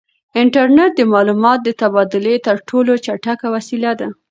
انټرنیټ 0.41 0.91
د 0.95 1.01
معلوماتو 1.13 1.63
د 1.67 1.69
تبادلې 1.81 2.35
تر 2.47 2.55
ټولو 2.69 2.91
چټکه 3.05 3.47
وسیله 3.55 3.91
ده. 3.99 4.07